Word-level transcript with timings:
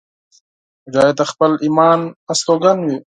مجاهد 0.85 1.15
د 1.19 1.21
خپل 1.31 1.51
ایمان 1.65 1.99
استوګن 2.31 2.77
وي. 2.87 2.97